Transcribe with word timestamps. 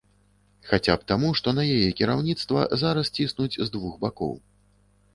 Хаця 0.69 0.95
б 1.01 1.05
таму, 1.11 1.29
што 1.41 1.53
на 1.59 1.67
яе 1.75 1.89
кіраўніцтва 2.01 2.67
зараз 2.85 3.15
ціснуць 3.21 3.55
з 3.65 3.73
двух 3.79 3.93
бакоў. 4.05 4.39